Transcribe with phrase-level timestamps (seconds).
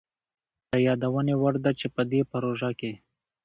[0.71, 2.91] د يادوني وړ ده چي په دې پروژه کي